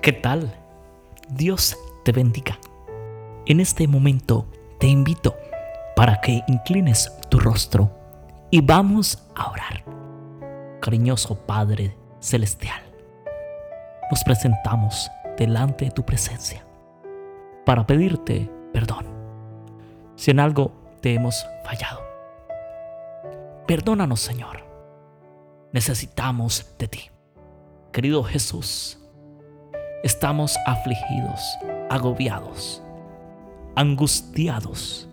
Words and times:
¿Qué 0.00 0.12
tal? 0.12 0.54
Dios 1.28 1.76
te 2.04 2.12
bendiga. 2.12 2.58
En 3.46 3.60
este 3.60 3.86
momento 3.86 4.46
te 4.78 4.86
invito 4.86 5.36
para 5.94 6.20
que 6.20 6.42
inclines 6.48 7.12
tu 7.28 7.38
rostro 7.38 7.90
y 8.50 8.60
vamos 8.60 9.28
a 9.34 9.50
orar. 9.50 9.84
Cariñoso 10.80 11.36
Padre 11.46 11.96
Celestial, 12.20 12.82
nos 14.10 14.22
presentamos 14.24 15.10
delante 15.36 15.86
de 15.86 15.90
tu 15.90 16.04
presencia 16.04 16.64
para 17.64 17.86
pedirte 17.86 18.50
perdón 18.72 19.06
si 20.16 20.30
en 20.30 20.40
algo 20.40 20.72
te 21.00 21.14
hemos 21.14 21.46
fallado. 21.64 22.00
Perdónanos, 23.66 24.20
Señor. 24.20 24.64
Necesitamos 25.72 26.74
de 26.78 26.88
ti. 26.88 27.10
Querido 27.92 28.22
Jesús, 28.22 29.01
estamos 30.02 30.58
afligidos, 30.66 31.58
agobiados, 31.88 32.82
angustiados, 33.76 35.08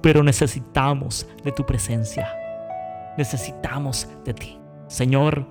pero 0.00 0.22
necesitamos 0.22 1.26
de 1.42 1.52
tu 1.52 1.64
presencia. 1.66 2.28
Necesitamos 3.18 4.08
de 4.24 4.34
ti. 4.34 4.60
Señor, 4.88 5.46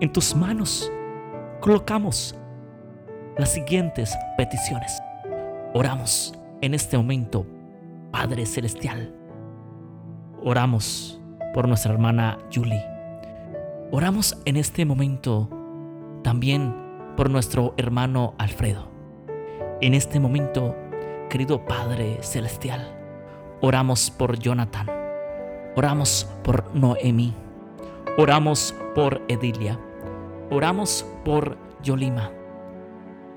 en 0.00 0.12
tus 0.12 0.34
manos 0.34 0.90
colocamos 1.60 2.34
las 3.36 3.50
siguientes 3.50 4.16
peticiones. 4.36 5.00
Oramos 5.74 6.34
en 6.60 6.74
este 6.74 6.96
momento, 6.96 7.46
Padre 8.10 8.46
Celestial. 8.46 9.14
Oramos 10.42 11.20
por 11.52 11.68
nuestra 11.68 11.92
hermana 11.92 12.38
Julie. 12.52 12.84
Oramos 13.92 14.36
en 14.44 14.56
este 14.56 14.84
momento 14.84 15.48
también 16.22 16.83
por 17.16 17.30
nuestro 17.30 17.74
hermano 17.76 18.34
Alfredo. 18.38 18.88
En 19.80 19.94
este 19.94 20.20
momento, 20.20 20.76
querido 21.30 21.64
Padre 21.64 22.18
Celestial, 22.22 22.96
oramos 23.60 24.10
por 24.10 24.38
Jonathan, 24.38 24.88
oramos 25.76 26.28
por 26.42 26.74
Noemi, 26.74 27.34
oramos 28.18 28.74
por 28.94 29.22
Edilia, 29.28 29.78
oramos 30.50 31.04
por 31.24 31.56
Yolima, 31.82 32.30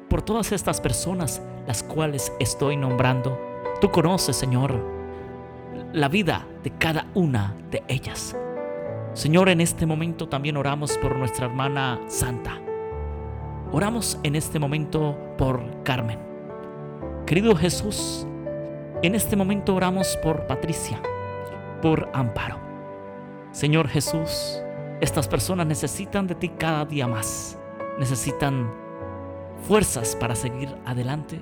por 0.10 0.22
todas 0.22 0.52
estas 0.52 0.82
personas 0.82 1.42
las 1.68 1.84
cuales 1.84 2.32
estoy 2.40 2.78
nombrando. 2.78 3.40
Tú 3.82 3.92
conoces, 3.92 4.36
Señor, 4.36 4.80
la 5.94 6.08
vida 6.08 6.48
de 6.64 6.72
cada 6.72 7.08
una 7.14 7.56
de 7.70 7.84
ellas. 7.88 8.36
Señor, 9.14 9.50
en 9.50 9.62
este 9.62 9.86
momento 9.86 10.30
también 10.30 10.58
oramos 10.58 10.98
por 10.98 11.16
nuestra 11.16 11.48
hermana 11.48 12.00
Santa. 12.08 12.67
Oramos 13.72 14.18
en 14.24 14.36
este 14.38 14.60
momento 14.60 15.18
por 15.38 15.84
Carmen. 15.84 16.18
Querido 17.26 17.54
Jesús, 17.54 18.26
en 19.04 19.14
este 19.14 19.36
momento 19.36 19.76
oramos 19.76 20.18
por 20.24 20.48
Patricia, 20.48 21.02
por 21.82 22.10
Amparo. 22.14 22.58
Señor 23.52 23.90
Jesús, 23.90 24.62
estas 25.02 25.28
personas 25.28 25.68
necesitan 25.68 26.28
de 26.28 26.36
ti 26.36 26.48
cada 26.50 26.86
día 26.86 27.08
más. 27.08 27.60
Necesitan 28.00 28.72
fuerzas 29.68 30.16
para 30.16 30.34
seguir 30.34 30.74
adelante. 30.86 31.42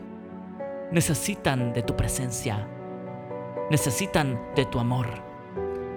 Necesitan 0.91 1.73
de 1.73 1.83
tu 1.83 1.95
presencia. 1.95 2.67
Necesitan 3.69 4.41
de 4.55 4.65
tu 4.65 4.79
amor. 4.79 5.07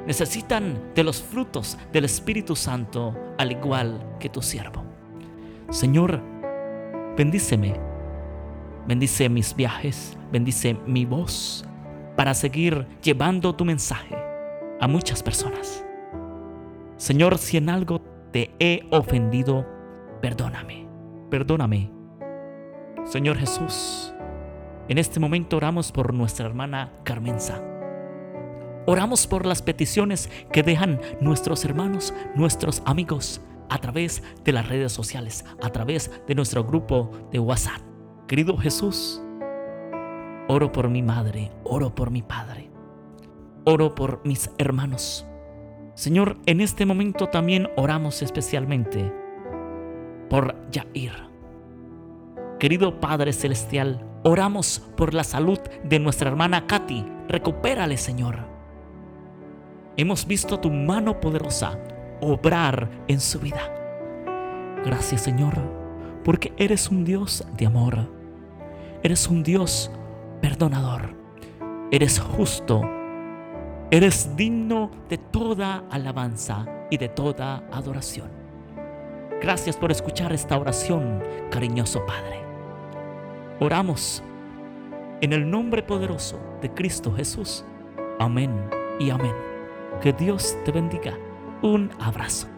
Necesitan 0.07 0.93
de 0.95 1.05
los 1.05 1.23
frutos 1.23 1.79
del 1.91 2.05
Espíritu 2.05 2.55
Santo, 2.55 3.15
al 3.39 3.51
igual 3.53 4.17
que 4.21 4.29
tu 4.29 4.43
siervo. 4.43 4.88
Señor, 5.71 6.23
bendíceme. 7.15 7.75
Bendice 8.87 9.29
mis 9.29 9.55
viajes, 9.55 10.17
bendice 10.33 10.75
mi 10.87 11.05
voz 11.05 11.63
para 12.17 12.33
seguir 12.33 12.87
llevando 13.03 13.55
tu 13.55 13.67
mensaje 13.67 14.17
a 14.81 14.89
muchas 14.89 15.23
personas. 15.23 15.85
Señor, 16.97 17.37
si 17.37 17.59
en 17.59 17.69
algo 17.69 18.01
te 18.33 18.51
he 18.59 18.89
ofendido, 18.91 19.67
perdóname, 20.23 20.89
perdóname. 21.31 21.93
Señor 23.05 23.37
Jesús, 23.37 24.15
en 24.89 24.97
este 24.97 25.21
momento 25.21 25.59
oramos 25.59 25.93
por 25.93 26.15
nuestra 26.15 26.47
hermana 26.47 26.93
Carmenza. 27.05 27.63
Oramos 28.87 29.27
por 29.27 29.45
las 29.45 29.61
peticiones 29.61 30.31
que 30.51 30.63
dejan 30.63 30.99
nuestros 31.21 31.63
hermanos, 31.67 32.15
nuestros 32.35 32.83
amigos, 32.87 33.43
a 33.69 33.79
través 33.79 34.23
de 34.45 34.53
las 34.53 34.69
redes 34.69 34.93
sociales, 34.93 35.45
a 35.63 35.71
través 35.71 36.11
de 36.27 36.35
nuestro 36.35 36.65
grupo 36.65 37.11
de 37.31 37.39
WhatsApp. 37.39 37.81
Querido 38.27 38.57
Jesús, 38.57 39.23
oro 40.49 40.73
por 40.73 40.89
mi 40.89 41.03
madre, 41.03 41.53
oro 41.65 41.95
por 41.95 42.11
mi 42.11 42.23
padre, 42.23 42.71
oro 43.65 43.95
por 43.95 44.21
mis 44.25 44.51
hermanos. 44.59 45.27
Señor, 45.95 46.39
en 46.47 46.61
este 46.61 46.87
momento 46.87 47.29
también 47.29 47.69
oramos 47.77 48.23
especialmente 48.23 49.13
por 50.31 50.55
Yair. 50.71 51.13
Querido 52.59 53.01
Padre 53.01 53.33
Celestial, 53.33 54.05
oramos 54.25 54.81
por 54.97 55.15
la 55.15 55.25
salud 55.25 55.59
de 55.85 55.99
nuestra 55.99 56.31
hermana 56.31 56.67
Katy. 56.67 57.05
Recupérale, 57.29 57.97
Señor. 57.97 58.39
Hemos 59.97 60.27
visto 60.27 60.61
tu 60.61 60.71
mano 60.71 61.21
poderosa 61.21 61.79
obrar 62.21 62.89
en 63.09 63.21
su 63.21 63.41
vida. 63.41 63.75
Gracias 64.85 65.23
Señor, 65.23 65.55
porque 66.25 66.53
eres 66.57 66.91
un 66.91 67.05
Dios 67.05 67.47
de 67.57 67.67
amor. 67.67 68.09
Eres 69.03 69.29
un 69.29 69.43
Dios 69.43 69.91
perdonador. 70.41 71.15
Eres 71.91 72.19
justo. 72.21 72.83
Eres 73.91 74.37
digno 74.37 74.91
de 75.09 75.19
toda 75.19 75.85
alabanza 75.91 76.67
y 76.91 76.99
de 76.99 77.09
toda 77.09 77.65
adoración. 77.73 78.29
Gracias 79.41 79.77
por 79.77 79.91
escuchar 79.91 80.33
esta 80.33 80.59
oración, 80.59 81.23
cariñoso 81.51 82.05
Padre. 82.05 82.41
Oramos 83.61 84.23
en 85.21 85.33
el 85.33 85.49
nombre 85.49 85.83
poderoso 85.83 86.39
de 86.61 86.73
Cristo 86.75 87.13
Jesús. 87.13 87.65
Amén 88.19 88.53
y 88.99 89.11
amén. 89.11 89.35
Que 90.01 90.13
Dios 90.13 90.57
te 90.65 90.73
bendiga. 90.73 91.17
Un 91.63 91.91
abrazo. 91.99 92.58